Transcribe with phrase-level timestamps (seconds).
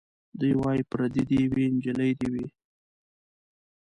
[0.39, 2.45] دی وايي پرېدۍ دي وي نجلۍ دي وي